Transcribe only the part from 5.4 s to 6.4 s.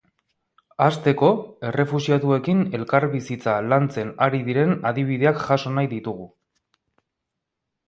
jaso nahi ditugu.